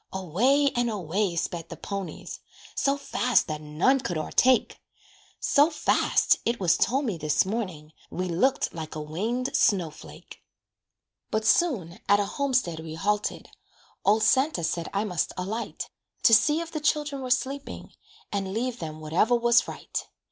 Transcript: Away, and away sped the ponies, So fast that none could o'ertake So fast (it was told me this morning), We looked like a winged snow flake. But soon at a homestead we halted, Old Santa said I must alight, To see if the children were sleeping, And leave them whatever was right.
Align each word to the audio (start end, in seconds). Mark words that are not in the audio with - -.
Away, 0.11 0.71
and 0.75 0.89
away 0.89 1.35
sped 1.35 1.69
the 1.69 1.77
ponies, 1.77 2.39
So 2.73 2.97
fast 2.97 3.45
that 3.45 3.61
none 3.61 3.99
could 3.99 4.17
o'ertake 4.17 4.79
So 5.39 5.69
fast 5.69 6.39
(it 6.43 6.59
was 6.59 6.75
told 6.75 7.05
me 7.05 7.19
this 7.19 7.45
morning), 7.45 7.93
We 8.09 8.27
looked 8.27 8.73
like 8.73 8.95
a 8.95 8.99
winged 8.99 9.55
snow 9.55 9.91
flake. 9.91 10.41
But 11.29 11.45
soon 11.45 11.99
at 12.09 12.19
a 12.19 12.25
homestead 12.25 12.79
we 12.79 12.95
halted, 12.95 13.49
Old 14.03 14.23
Santa 14.23 14.63
said 14.63 14.89
I 14.91 15.03
must 15.03 15.33
alight, 15.37 15.87
To 16.23 16.33
see 16.33 16.61
if 16.61 16.71
the 16.71 16.79
children 16.79 17.21
were 17.21 17.29
sleeping, 17.29 17.91
And 18.31 18.55
leave 18.55 18.79
them 18.79 19.01
whatever 19.01 19.35
was 19.35 19.67
right. 19.67 20.03